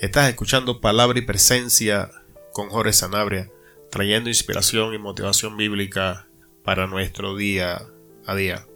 [0.00, 2.10] Estás escuchando Palabra y Presencia
[2.54, 3.50] con Jorge Sanabria,
[3.90, 6.26] trayendo inspiración y motivación bíblica
[6.64, 7.82] para nuestro día
[8.24, 8.66] a día.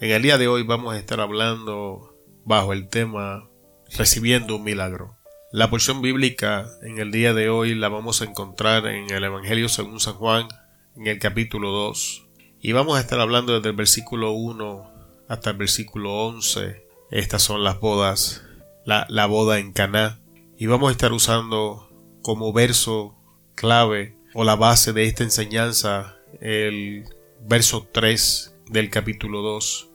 [0.00, 2.12] En el día de hoy vamos a estar hablando
[2.44, 3.48] bajo el tema
[3.96, 5.16] Recibiendo un milagro.
[5.52, 9.68] La porción bíblica en el día de hoy la vamos a encontrar en el Evangelio
[9.68, 10.48] según San Juan,
[10.96, 12.26] en el capítulo 2.
[12.60, 14.90] Y vamos a estar hablando desde el versículo 1
[15.28, 16.84] hasta el versículo 11.
[17.12, 18.42] Estas son las bodas,
[18.84, 20.18] la, la boda en Caná.
[20.60, 21.88] Y vamos a estar usando
[22.20, 23.14] como verso
[23.54, 27.04] clave o la base de esta enseñanza el
[27.46, 29.88] verso 3 del capítulo 2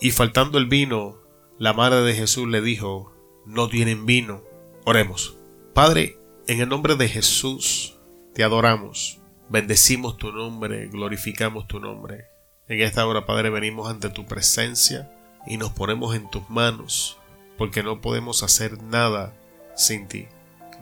[0.00, 1.18] y faltando el vino,
[1.60, 3.14] la madre de Jesús le dijo,
[3.46, 4.42] no tienen vino.
[4.84, 5.36] Oremos.
[5.74, 6.18] Padre,
[6.48, 7.96] en el nombre de Jesús,
[8.34, 12.24] te adoramos, bendecimos tu nombre, glorificamos tu nombre.
[12.66, 15.08] En esta hora, Padre, venimos ante tu presencia
[15.46, 17.16] y nos ponemos en tus manos,
[17.56, 19.36] porque no podemos hacer nada
[19.80, 20.28] sin ti.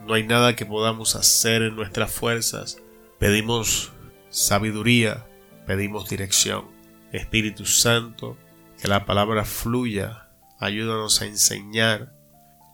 [0.06, 2.78] No hay nada que podamos hacer en nuestras fuerzas.
[3.18, 3.92] Pedimos
[4.30, 5.26] sabiduría,
[5.66, 6.66] pedimos dirección.
[7.12, 8.36] Espíritu Santo,
[8.80, 12.12] que la palabra fluya, ayúdanos a enseñar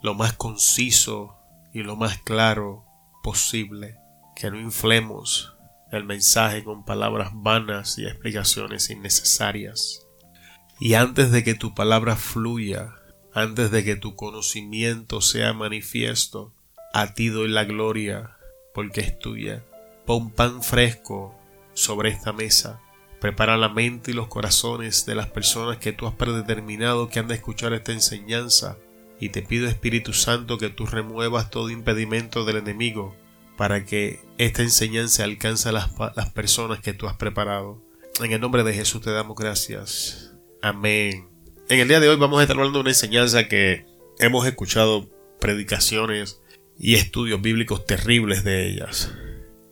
[0.03, 1.39] lo más conciso
[1.73, 2.85] y lo más claro
[3.23, 3.97] posible,
[4.37, 5.55] que no inflemos
[5.91, 10.01] el mensaje con palabras vanas y explicaciones innecesarias.
[10.81, 12.95] Y antes de que tu palabra fluya,
[13.35, 16.53] antes de que tu conocimiento sea manifiesto,
[16.93, 18.37] a ti doy la gloria,
[18.73, 19.65] porque es tuya.
[20.07, 21.35] Pon pan fresco
[21.73, 22.81] sobre esta mesa
[23.25, 27.27] Prepara la mente y los corazones de las personas que tú has predeterminado que han
[27.27, 28.77] de escuchar esta enseñanza.
[29.19, 33.17] Y te pido Espíritu Santo que tú remuevas todo impedimento del enemigo
[33.57, 37.83] para que esta enseñanza alcance a las, las personas que tú has preparado.
[38.23, 40.35] En el nombre de Jesús te damos gracias.
[40.61, 41.34] Amén.
[41.71, 43.87] En el día de hoy vamos a estar hablando de una enseñanza que
[44.19, 45.09] hemos escuchado
[45.41, 46.43] predicaciones
[46.79, 49.13] y estudios bíblicos terribles de ellas.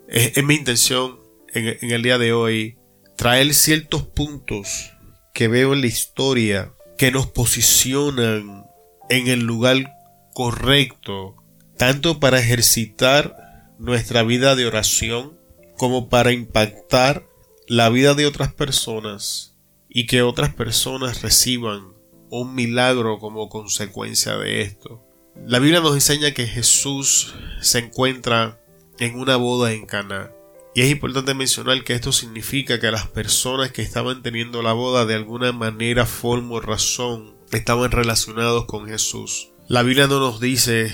[0.08, 1.20] Es, mi intención
[1.52, 2.78] en el día de hoy
[3.16, 4.90] traer ciertos puntos
[5.34, 8.64] que veo en la historia que nos posicionan
[9.10, 9.92] en el lugar
[10.32, 11.36] correcto,
[11.76, 13.36] tanto para ejercitar
[13.78, 15.38] nuestra vida de oración
[15.76, 17.26] como para impactar
[17.68, 19.51] la vida de otras personas
[19.94, 21.92] y que otras personas reciban
[22.30, 25.02] un milagro como consecuencia de esto.
[25.46, 28.60] La Biblia nos enseña que Jesús se encuentra
[28.98, 30.30] en una boda en Cana
[30.74, 35.04] y es importante mencionar que esto significa que las personas que estaban teniendo la boda
[35.04, 39.50] de alguna manera, forma o razón estaban relacionados con Jesús.
[39.68, 40.90] La Biblia no nos dice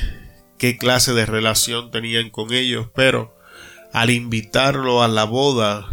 [0.58, 3.36] qué clase de relación tenían con ellos, pero
[3.92, 5.86] al invitarlo a la boda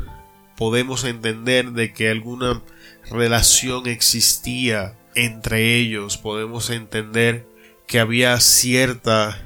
[0.57, 2.63] podemos entender de que alguna
[3.09, 7.47] relación existía entre ellos, podemos entender
[7.88, 9.41] que había cierta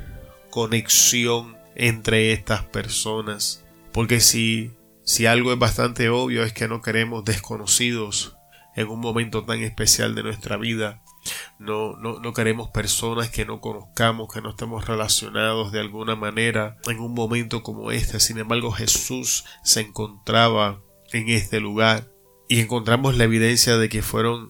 [0.49, 3.63] conexión entre estas personas.
[3.91, 4.71] Porque si,
[5.03, 8.35] si algo es bastante obvio es que no queremos desconocidos
[8.75, 11.01] en un momento tan especial de nuestra vida.
[11.59, 16.77] No, no, no queremos personas que no conozcamos, que no estemos relacionados de alguna manera
[16.87, 18.19] en un momento como este.
[18.19, 20.81] Sin embargo, Jesús se encontraba
[21.11, 22.08] en este lugar
[22.49, 24.49] y encontramos la evidencia de que fueron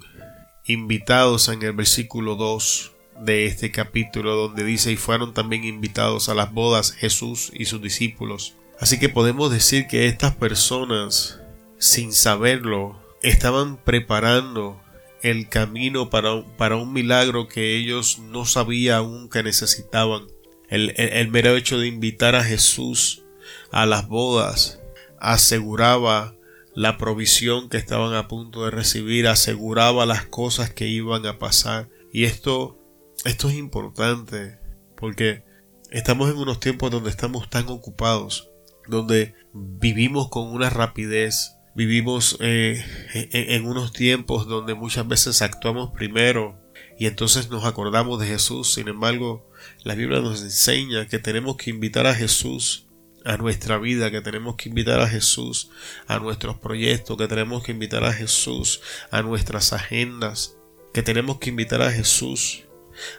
[0.65, 6.33] invitados en el versículo 2 de este capítulo donde dice y fueron también invitados a
[6.33, 8.55] las bodas Jesús y sus discípulos.
[8.79, 11.41] Así que podemos decir que estas personas,
[11.77, 14.81] sin saberlo, estaban preparando
[15.21, 20.27] el camino para, para un milagro que ellos no sabían aún que necesitaban.
[20.69, 23.23] El, el, mero hecho de invitar a Jesús
[23.71, 24.79] a las bodas
[25.19, 26.35] aseguraba
[26.79, 31.89] la provisión que estaban a punto de recibir, aseguraba las cosas que iban a pasar.
[32.13, 32.79] Y esto,
[33.25, 34.59] esto es importante
[34.95, 35.43] porque
[35.91, 38.49] estamos en unos tiempos donde estamos tan ocupados
[38.87, 42.81] donde vivimos con una rapidez, vivimos eh,
[43.13, 46.57] en, unos tiempos donde muchas veces actuamos primero
[46.97, 48.73] y entonces nos acordamos de Jesús.
[48.73, 49.51] Sin embargo,
[49.83, 52.88] la Biblia nos enseña que tenemos que invitar a Jesús
[53.25, 55.69] a nuestra vida, que tenemos que invitar a Jesús
[56.07, 58.81] a nuestros proyectos, que tenemos que invitar a Jesús
[59.11, 60.57] a nuestras agendas,
[60.93, 62.63] que tenemos que invitar a Jesús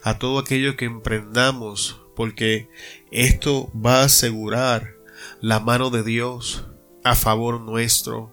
[0.03, 2.69] a todo aquello que emprendamos, porque
[3.11, 4.95] esto va a asegurar
[5.41, 6.65] la mano de Dios
[7.05, 8.31] a favor nuestro.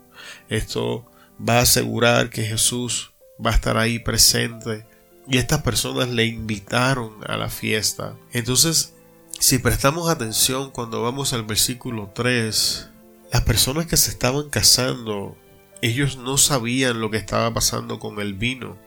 [0.49, 1.05] Esto
[1.47, 3.13] va a asegurar que Jesús
[3.43, 4.85] va a estar ahí presente.
[5.29, 8.15] Y estas personas le invitaron a la fiesta.
[8.31, 8.93] Entonces,
[9.39, 12.89] si prestamos atención cuando vamos al versículo 3,
[13.31, 15.37] las personas que se estaban casando,
[15.81, 18.77] ellos no sabían lo que estaba pasando con el vino.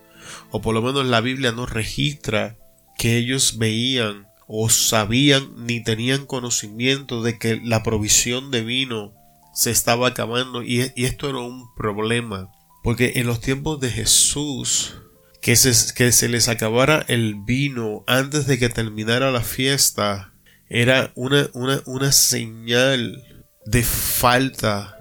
[0.50, 2.56] O por lo menos la Biblia no registra
[2.99, 9.14] que ellos veían o sabían ni tenían conocimiento de que la provisión de vino
[9.55, 12.50] se estaba acabando y, esto era un problema
[12.82, 14.97] porque en los tiempos de Jesús
[15.41, 20.30] que se, que se les acabara el vino antes de que terminara la fiesta
[20.70, 23.25] era una, una, una señal
[23.67, 24.96] de falta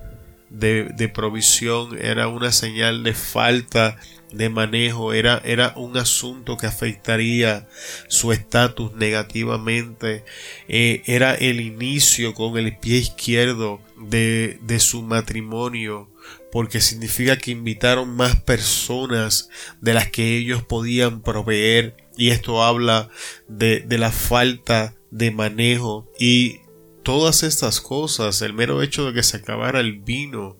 [0.49, 3.97] de, de, provisión, era una señal de falta
[4.31, 7.67] de manejo, era, era un asunto que afectaría
[8.07, 10.25] su estatus negativamente,
[10.67, 13.79] eh, era el inicio con el pie izquierdo
[14.09, 16.09] de, de su matrimonio,
[16.51, 19.49] porque significa que invitaron más personas
[19.81, 23.09] de las que ellos podían proveer, y esto habla
[23.47, 26.59] de, de la falta de manejo y
[27.03, 30.57] todas estas cosas, el mero hecho de que se acabara el vino,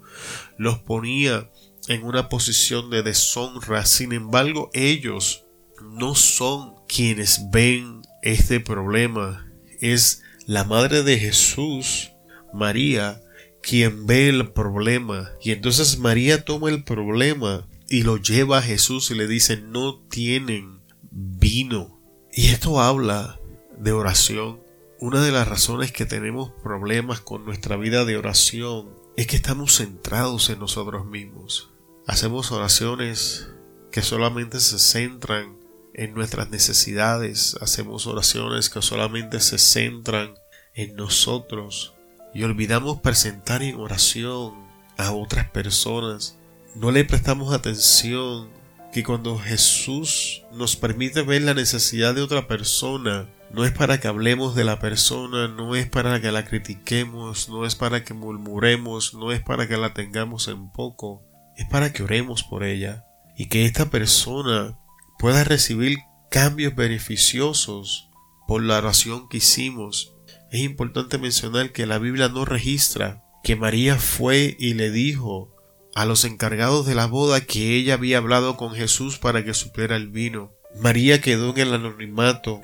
[0.58, 1.50] los ponía
[1.88, 3.86] en una posición de deshonra.
[3.86, 5.46] Sin embargo, ellos
[5.82, 9.48] no son quienes ven este problema.
[9.80, 12.12] Es la madre de Jesús,
[12.54, 13.22] María,
[13.62, 15.32] quien ve el problema.
[15.42, 20.02] Y entonces María toma el problema y lo lleva a Jesús y le dice, no
[20.10, 20.82] tienen
[21.12, 22.00] vino.
[22.32, 23.40] Y esto habla
[23.80, 24.62] de oración.
[25.00, 29.78] Una de las razones que tenemos problemas con nuestra vida de oración es que estamos
[29.78, 31.72] centrados en nosotros mismos.
[32.06, 33.48] Hacemos oraciones
[33.92, 35.58] que solamente se centran
[35.94, 40.36] en nuestras necesidades, hacemos oraciones que solamente se centran
[40.74, 41.94] en nosotros
[42.34, 44.54] y olvidamos presentar en oración
[44.98, 46.38] a otras personas.
[46.76, 48.50] No le prestamos atención
[48.92, 54.08] que cuando Jesús nos permite ver la necesidad de otra persona, no es para que
[54.08, 59.14] hablemos de la persona, no es para que la critiquemos, no es para que murmuremos,
[59.14, 61.24] no es para que la tengamos en poco,
[61.58, 63.06] es para que oremos por ella
[63.38, 64.78] y que esta persona
[65.18, 65.98] pueda recibir
[66.30, 68.10] cambios beneficiosos
[68.48, 70.14] por la oración que hicimos.
[70.52, 75.56] Es importante mencionar que la Biblia no registra que María fue y le dijo
[75.96, 79.96] a los encargados de la boda que ella había hablado con Jesús para que supiera
[79.96, 80.52] el vino.
[80.80, 82.62] María quedó en el anonimato.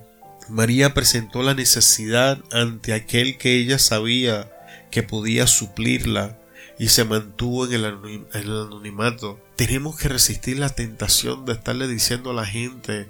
[0.50, 4.52] María presentó la necesidad ante aquel que ella sabía
[4.92, 6.40] que podía suplirla
[6.78, 7.86] y se mantuvo en el,
[8.34, 9.40] anonimato.
[9.56, 13.08] Tenemos que resistir la tentación de estarle diciendo a la gente,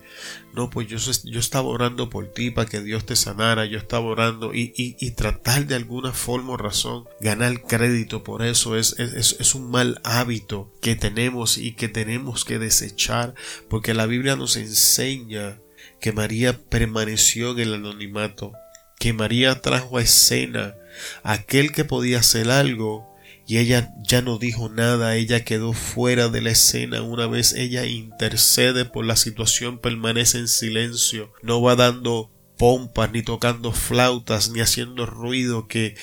[0.54, 4.06] no, pues yo, yo estaba orando por ti para que Dios te sanara, yo estaba
[4.06, 9.38] orando y, y, tratar de alguna forma o razón ganar crédito por eso es, es,
[9.40, 13.34] es un mal hábito que tenemos y que tenemos que desechar
[13.68, 15.60] porque la Biblia nos enseña
[16.00, 18.54] que María permaneció en el anonimato,
[19.00, 20.76] que María trajo a escena
[21.24, 23.14] aquel que podía hacer algo
[23.48, 27.04] y ella ya no dijo nada, ella quedó fuera de la escena.
[27.04, 33.22] Una vez ella intercede por la situación, permanece en silencio, no va dando pompas, ni
[33.22, 35.96] tocando flautas, ni haciendo ruido que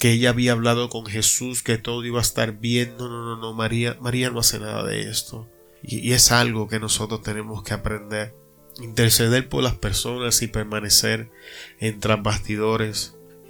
[0.00, 2.94] que ella había hablado con Jesús, que todo iba a estar bien.
[2.98, 5.46] No, no, no, no, María, María no hace nada de esto.
[5.82, 8.34] Y, y es algo que nosotros tenemos que aprender.
[8.80, 11.30] Interceder por las personas y permanecer
[11.78, 12.00] en.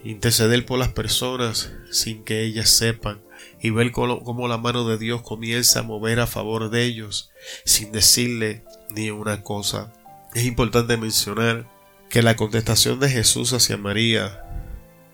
[0.03, 3.23] Interceder por las personas sin que ellas sepan
[3.61, 7.31] y ver cómo la mano de Dios comienza a mover a favor de ellos
[7.65, 9.93] sin decirle ni una cosa.
[10.35, 11.69] Es importante mencionar
[12.09, 14.43] que la contestación de Jesús hacia María,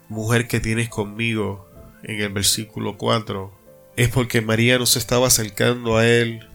[0.09, 1.69] mujer que tienes conmigo,
[2.03, 3.53] en el versículo 4,
[3.97, 6.47] es porque María no se estaba acercando a él,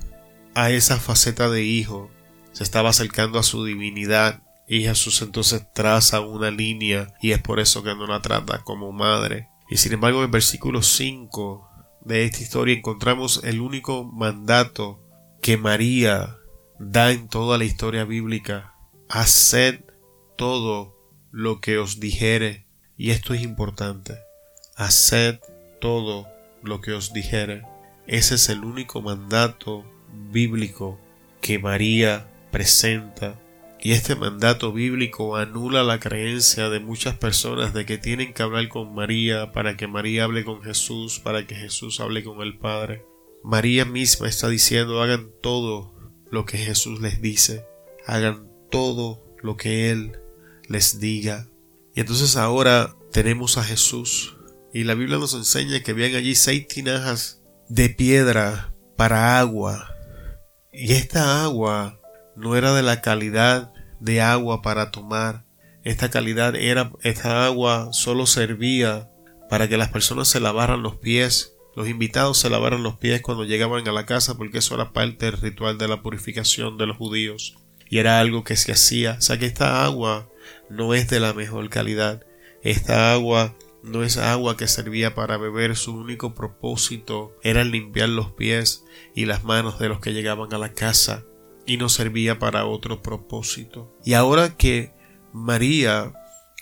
[0.56, 2.10] a esa faceta de hijo,
[2.51, 7.60] se estaba acercando a su divinidad, y Jesús entonces traza una línea y es por
[7.60, 9.50] eso que no la trata como madre.
[9.70, 11.67] Y sin embargo en el versículo 5
[12.05, 15.03] de esta historia encontramos el único mandato
[15.41, 16.38] que María
[16.79, 18.74] da en toda la historia bíblica.
[19.10, 19.81] Haced
[20.38, 20.96] todo
[21.31, 22.65] lo que os dijere.
[22.96, 24.20] Y esto es importante.
[24.77, 25.39] Haced
[25.81, 26.27] todo
[26.63, 27.63] lo que os dijere.
[28.08, 29.84] Ese es el único mandato
[30.31, 30.98] bíblico
[31.41, 33.39] que María presenta
[33.84, 38.67] y este mandato bíblico anula la creencia de muchas personas de que tienen que hablar
[38.67, 43.03] con María para que María hable con Jesús, para que Jesús hable con el Padre.
[43.43, 45.96] María misma está diciendo hagan todo
[46.29, 47.65] lo que Jesús les dice,
[48.05, 50.20] hagan todo lo que Él
[50.67, 51.48] les diga.
[51.96, 54.38] Y entonces ahora tenemos a Jesús
[54.72, 59.96] y la Biblia nos enseña que habían allí seis tinajas de piedra para agua.
[60.72, 62.00] Y esta agua
[62.35, 65.45] no era de la calidad de agua para tomar.
[65.83, 69.09] Esta calidad era, esta agua solo servía
[69.50, 73.45] para que las personas se lavaran los pies, los invitados se lavaran los pies cuando
[73.45, 76.97] llegaban a la casa porque eso era parte del ritual de la purificación de los
[76.97, 77.57] judíos
[77.89, 79.15] y era algo que se hacía.
[79.19, 80.29] O sea que esta agua
[80.69, 82.25] no es de la mejor calidad.
[82.63, 88.31] Esta agua no es agua que servía para beber, su único propósito era limpiar los
[88.31, 88.83] pies
[89.15, 91.25] y las manos de los que llegaban a la casa
[91.65, 93.96] y no servía para otro propósito.
[94.03, 94.94] Y ahora que
[95.34, 96.13] María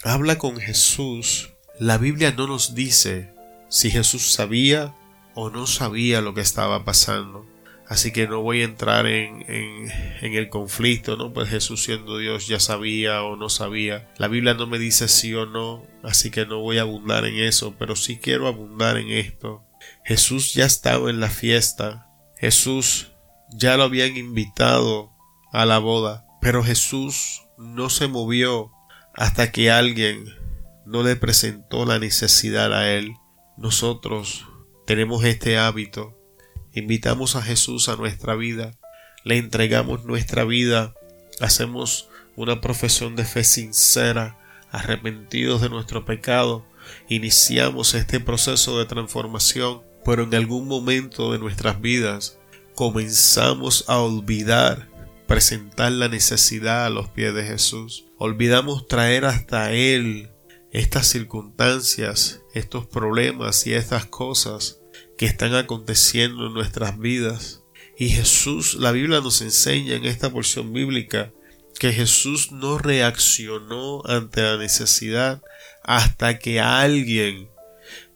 [0.04, 3.34] habla con Jesús, la Biblia no nos dice
[3.70, 4.96] si Jesús sabía
[5.36, 7.46] o no sabía lo que estaba pasando.
[7.88, 11.34] Así que no voy a entrar en, en, el conflicto, ¿no?
[11.34, 14.14] Pues Jesús siendo Dios ya sabía o no sabía.
[14.18, 17.40] La Biblia no me dice sí o no, así que no voy a abundar en
[17.40, 19.64] eso, pero sí quiero abundar en esto.
[20.06, 22.06] Jesús ya estaba en la fiesta.
[22.38, 23.12] Jesús
[23.52, 25.12] ya lo habían invitado
[25.52, 28.72] a la boda, pero Jesús no se movió
[29.14, 30.26] hasta que alguien
[30.86, 33.14] no le presentó la necesidad a él.
[33.58, 34.46] Nosotros
[34.86, 36.20] tenemos este hábito
[36.74, 38.78] invitamos a Jesús a nuestra vida,
[39.24, 40.94] le entregamos nuestra vida,
[41.40, 44.38] hacemos una profesión de fe sincera,
[44.72, 46.66] arrepentidos de nuestro pecado,
[47.08, 52.39] iniciamos este proceso de transformación, pero en algún momento de nuestras vidas
[52.80, 54.88] comenzamos a olvidar
[55.28, 58.06] presentar la necesidad a los pies de Jesús.
[58.18, 60.30] Olvidamos traer hasta Él
[60.72, 64.80] estas circunstancias, estos problemas y estas cosas
[65.18, 67.66] que están aconteciendo en nuestras vidas.
[67.98, 71.34] Y Jesús, la Biblia nos enseña en esta porción bíblica
[71.80, 75.42] que Jesús no reaccionó ante la necesidad
[75.84, 77.50] hasta que alguien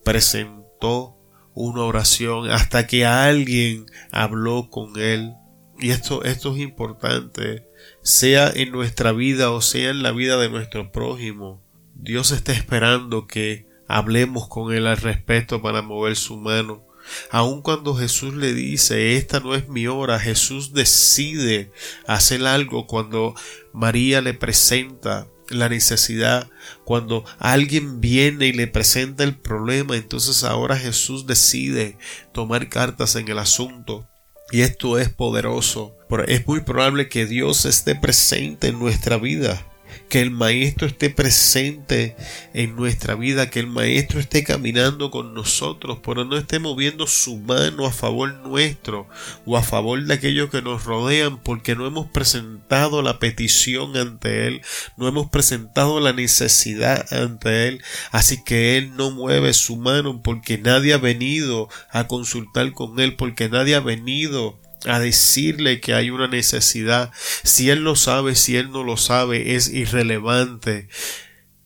[0.06, 1.18] presentó
[1.54, 5.34] una oración, hasta que alguien habló con él.
[5.80, 7.68] Y esto, esto es importante,
[8.02, 11.62] sea en nuestra vida o sea en la vida de nuestro prójimo.
[11.96, 16.86] Dios está esperando que hablemos con él al respecto para mover su mano.
[17.32, 21.72] Aun cuando Jesús le dice, esta no es mi hora, Jesús decide
[22.08, 23.36] hacer algo cuando
[23.74, 26.50] María le presenta la necesidad,
[26.86, 31.98] cuando alguien viene y le presenta el problema, entonces ahora Jesús decide
[32.32, 34.08] tomar cartas en el asunto.
[34.52, 35.96] Y esto es poderoso.
[36.28, 39.66] Es muy probable que Dios esté presente en nuestra vida
[40.10, 42.16] que el Maestro esté presente
[42.54, 47.38] en nuestra vida, que el Maestro esté caminando con nosotros, pero no esté moviendo su
[47.38, 49.08] mano a favor nuestro
[49.46, 54.48] o a favor de aquellos que nos rodean, porque no hemos presentado la petición ante
[54.48, 54.62] Él,
[54.98, 57.82] no hemos presentado la necesidad ante Él,
[58.12, 63.16] así que Él no mueve su mano porque nadie ha venido a consultar con Él,
[63.16, 67.12] porque nadie ha venido a decirle que hay una necesidad.
[67.44, 70.90] Si Él lo sabe, si Él no lo sabe, es irrelevante.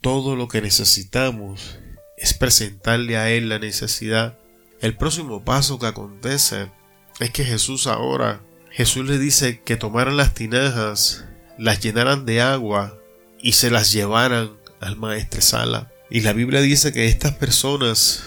[0.02, 1.80] Todo lo que necesitamos
[2.18, 4.38] es presentarle a Él la necesidad.
[4.82, 6.72] El próximo paso que acontece
[7.20, 11.26] es que Jesús ahora, Jesús le dice que tomaran las tinajas,
[11.58, 13.00] las llenaran de agua
[13.42, 15.92] y se las llevaran al maestresala.
[16.10, 18.24] Y la Biblia dice que estas personas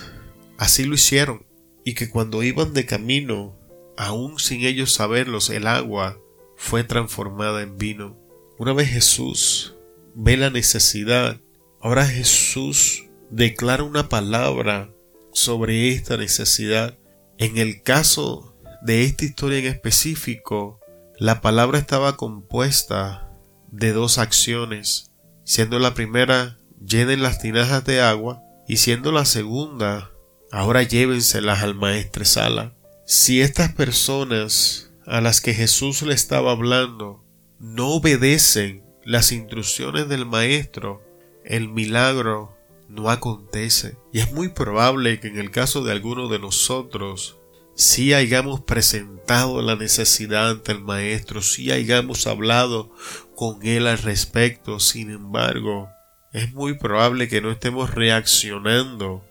[0.59, 1.47] así lo hicieron
[1.85, 3.60] y que cuando iban de camino
[4.01, 6.19] aún sin ellos saberlos, el agua
[6.57, 8.19] fue transformada en vino.
[8.59, 9.77] Una vez Jesús
[10.15, 11.39] ve la necesidad,
[11.83, 14.91] ahora Jesús declara una palabra
[15.35, 16.97] sobre esta necesidad.
[17.37, 20.81] En el caso de esta historia en específico,
[21.19, 23.31] la palabra estaba compuesta
[23.71, 25.13] de dos acciones,
[25.45, 30.11] siendo la primera llenen las tinajas de agua y siendo la segunda
[30.51, 32.80] ahora llévenselas al maestresala.
[33.13, 37.25] Si estas personas a las que Jesús le estaba hablando
[37.59, 41.03] no obedecen las instrucciones del Maestro,
[41.45, 42.57] el milagro
[42.89, 43.97] no acontece.
[44.13, 47.37] Y es muy probable que en el caso de alguno de nosotros
[47.75, 52.93] si hayamos presentado la necesidad ante el Maestro, si hayamos hablado
[53.35, 55.89] con Él al respecto, sin embargo,
[56.33, 59.25] es muy probable que no estemos reaccionando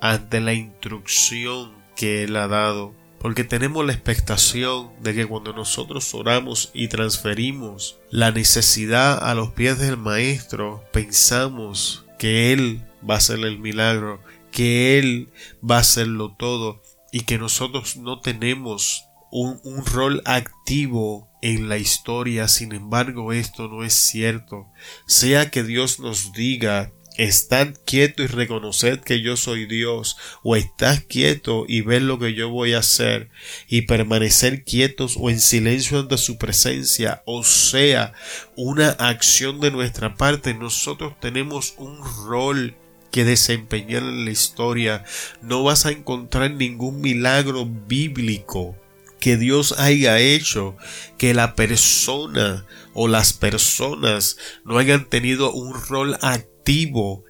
[0.00, 6.14] ante la instrucción que Él ha dado porque tenemos la expectación de que cuando nosotros
[6.14, 13.18] oramos y transferimos la necesidad a los pies del Maestro, pensamos que Él va a
[13.18, 15.28] hacer el milagro, que Él
[15.62, 21.76] va a hacerlo todo y que nosotros no tenemos un, un, rol activo en la
[21.76, 22.48] historia.
[22.48, 24.66] Sin embargo, esto no es cierto.
[25.06, 31.04] Sea que Dios nos diga Estad quieto y reconoced que yo soy Dios, o estás
[31.04, 33.30] quieto y ver lo que yo voy a hacer,
[33.68, 38.12] y permanecer quietos o en silencio ante su presencia, o sea,
[38.56, 40.54] una acción de nuestra parte.
[40.54, 42.74] Nosotros tenemos un rol
[43.10, 45.04] que desempeñar en la historia.
[45.42, 48.76] No vas a encontrar ningún milagro bíblico
[49.18, 50.76] que Dios haya hecho
[51.18, 56.49] que la persona o las personas no hayan tenido un rol activo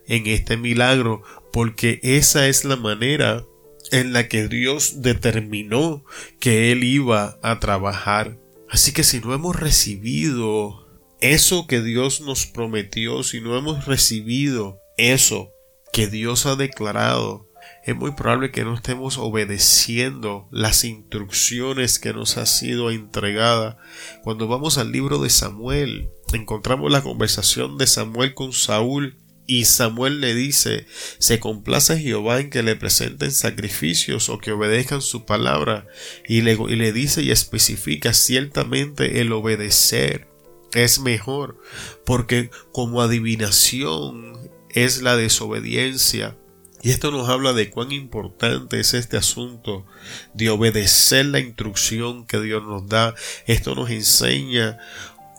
[0.07, 3.47] en este milagro, porque esa es la manera
[3.91, 6.05] en la que Dios determinó
[6.39, 8.39] que Él iba a trabajar.
[8.69, 10.87] Así que si no hemos recibido
[11.21, 15.53] eso que Dios nos prometió, si no hemos recibido eso
[15.93, 17.49] que Dios ha declarado,
[17.85, 23.79] es muy probable que no estemos obedeciendo las instrucciones que nos ha sido entregada.
[24.23, 29.20] Cuando vamos al libro de Samuel, encontramos la conversación de Samuel con Saúl
[29.51, 30.87] y Samuel le dice,
[31.19, 35.89] se complace Jehová en que le presenten sacrificios o que obedezcan su palabra.
[36.29, 40.29] Y le, y le dice y especifica ciertamente el obedecer
[40.73, 41.61] es mejor,
[42.07, 44.39] porque como adivinación
[44.69, 46.37] es la desobediencia.
[46.81, 49.85] Y esto nos habla de cuán importante es este asunto
[50.33, 53.17] de obedecer la instrucción que Dios nos da.
[53.49, 54.79] Esto nos enseña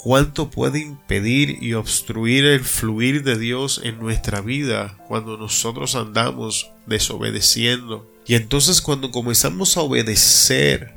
[0.03, 6.71] cuánto puede impedir y obstruir el fluir de Dios en nuestra vida cuando nosotros andamos
[6.87, 8.09] desobedeciendo.
[8.25, 10.95] Y entonces cuando comenzamos a obedecer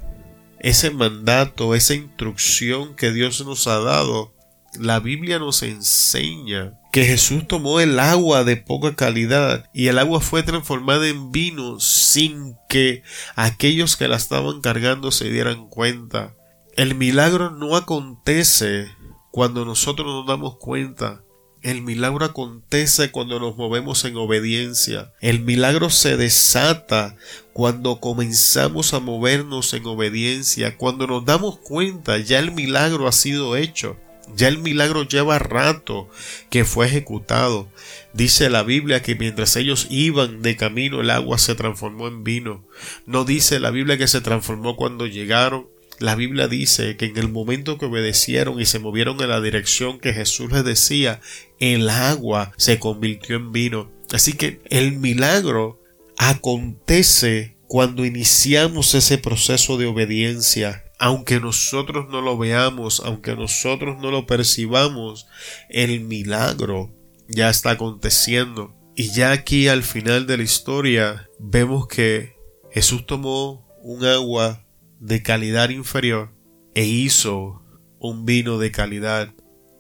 [0.59, 4.33] ese mandato, esa instrucción que Dios nos ha dado,
[4.81, 10.21] la Biblia nos enseña que Jesús tomó el agua de poca calidad y el agua
[10.21, 13.03] fue transformada en vino sin que
[13.37, 16.35] aquellos que la estaban cargando se dieran cuenta.
[16.77, 18.91] El milagro no acontece
[19.31, 21.23] cuando nosotros nos damos cuenta.
[21.63, 25.13] El milagro acontece cuando nos movemos en obediencia.
[25.21, 27.15] El milagro se desata
[27.53, 30.77] cuando comenzamos a movernos en obediencia.
[30.77, 33.97] Cuando nos damos cuenta ya el milagro ha sido hecho.
[34.35, 36.09] Ya el milagro lleva rato
[36.51, 37.69] que fue ejecutado.
[38.15, 42.67] Dice la Biblia que mientras ellos iban de camino el agua se transformó en vino.
[43.07, 47.29] No dice la Biblia que se transformó cuando llegaron la Biblia dice que en el
[47.29, 51.21] momento que obedecieron y se movieron en la dirección que Jesús les decía,
[51.59, 53.91] el agua se convirtió en vino.
[54.13, 55.81] Así que el milagro
[56.17, 60.85] acontece cuando iniciamos ese proceso de obediencia.
[60.99, 65.27] Aunque nosotros no lo veamos, aunque nosotros no lo percibamos,
[65.69, 66.95] el milagro
[67.29, 68.75] ya está aconteciendo.
[68.97, 72.37] Y ya aquí al final de la historia vemos que
[72.71, 74.64] Jesús tomó un agua
[75.05, 76.31] de calidad inferior
[76.75, 77.63] e hizo
[77.99, 79.35] un vino de calidad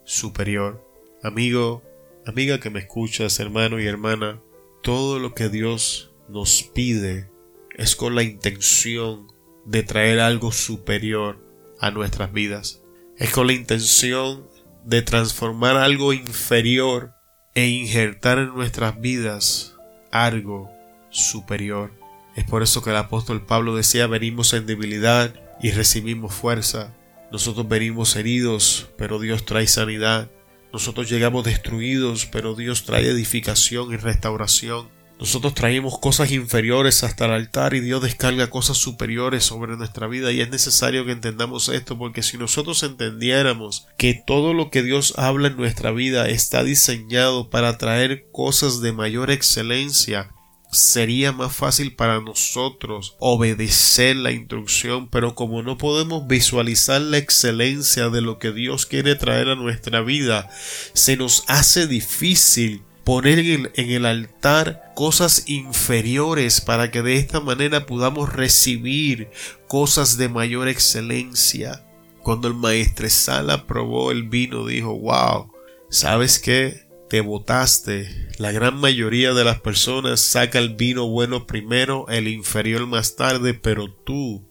[0.04, 0.86] superior.
[1.22, 1.82] Amigo,
[2.26, 4.42] amiga que me escuchas, hermano y hermana,
[4.82, 7.30] todo lo que Dios nos pide
[7.74, 9.28] es con la intención
[9.64, 11.42] de traer algo superior
[11.80, 12.82] a nuestras vidas.
[13.16, 14.46] Es con la intención
[14.84, 17.14] de transformar algo inferior
[17.54, 19.74] e injertar en nuestras vidas
[20.10, 20.70] algo
[21.08, 22.03] superior.
[22.36, 26.94] Es por eso que el apóstol Pablo decía venimos en debilidad y recibimos fuerza.
[27.30, 30.30] Nosotros venimos heridos, pero Dios trae sanidad.
[30.72, 34.88] Nosotros llegamos destruidos, pero Dios trae edificación y restauración.
[35.18, 40.32] Nosotros traemos cosas inferiores hasta el altar y Dios descarga cosas superiores sobre nuestra vida
[40.32, 45.14] y es necesario que entendamos esto porque si nosotros entendiéramos que todo lo que Dios
[45.16, 50.33] habla en nuestra vida está diseñado para traer cosas de mayor excelencia,
[50.76, 58.08] sería más fácil para nosotros obedecer la instrucción, pero como no podemos visualizar la excelencia
[58.08, 60.50] de lo que Dios quiere traer a nuestra vida,
[60.92, 67.86] se nos hace difícil poner en el, altar cosas inferiores para que de esta manera
[67.86, 69.30] podamos recibir
[69.68, 71.86] cosas de mayor excelencia.
[72.22, 75.52] Cuando el maestresala probó el vino, dijo, wow,
[75.90, 76.83] ¿sabes qué?
[77.08, 78.28] Te botaste.
[78.38, 83.54] La gran mayoría de las personas saca el vino bueno primero, el inferior más tarde,
[83.54, 84.48] pero tú,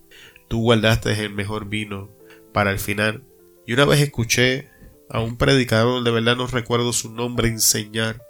[0.48, 2.10] tú guardaste el mejor vino
[2.54, 3.24] para el final.
[3.66, 4.70] Y una vez escuché
[5.10, 8.22] a un predicador, de verdad no recuerdo su nombre, enseñar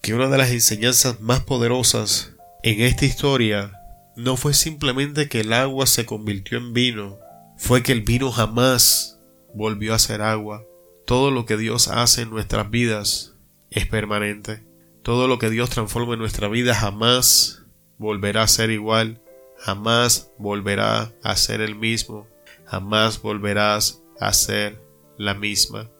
[0.00, 3.72] que una de las enseñanzas más poderosas en esta historia
[4.16, 7.18] no fue simplemente que el agua se convirtió en vino,
[7.56, 9.20] fue que el vino jamás
[9.54, 10.64] volvió a ser agua.
[11.06, 13.31] Todo lo que Dios hace en nuestras vidas
[13.72, 14.62] es permanente.
[15.02, 17.64] Todo lo que Dios transforma en nuestra vida jamás
[17.98, 19.20] volverá a ser igual,
[19.58, 22.28] jamás volverá a ser el mismo,
[22.66, 24.80] jamás volverás a ser
[25.18, 25.90] la misma.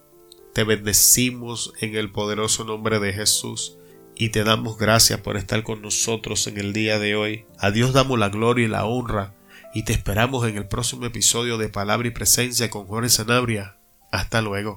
[0.52, 3.78] Te bendecimos en el poderoso nombre de Jesús
[4.14, 7.46] y te damos gracias por estar con nosotros en el día de hoy.
[7.58, 9.34] A Dios damos la gloria y la honra
[9.74, 13.78] y te esperamos en el próximo episodio de Palabra y Presencia con Jorge Sanabria.
[14.10, 14.70] Hasta luego.